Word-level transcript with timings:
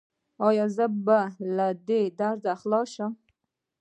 ایا 0.47 0.65
زه 0.75 0.85
به 1.05 1.19
له 1.55 1.67
دې 1.87 2.01
درده 2.19 2.53
خلاص 2.61 2.87
شم؟ 2.95 3.11